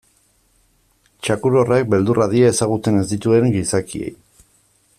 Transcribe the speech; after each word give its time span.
Txakur 1.19 1.57
horrek 1.61 1.85
beldurra 1.95 2.27
die 2.31 2.41
ezagutzen 2.53 2.99
ez 3.03 3.05
dituen 3.13 3.47
gizakiei. 3.57 4.13